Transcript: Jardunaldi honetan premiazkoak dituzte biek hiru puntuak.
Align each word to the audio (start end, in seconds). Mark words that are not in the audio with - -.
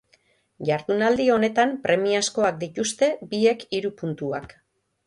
Jardunaldi 0.69 1.27
honetan 1.35 1.75
premiazkoak 1.85 2.59
dituzte 2.65 3.13
biek 3.37 3.69
hiru 3.79 3.95
puntuak. 4.03 4.63